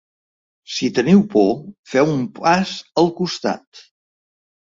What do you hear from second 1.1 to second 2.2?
por, feu